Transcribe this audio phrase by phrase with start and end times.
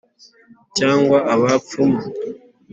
[0.77, 1.99] cyangwa abapfumu)